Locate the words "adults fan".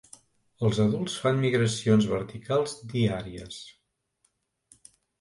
0.83-1.37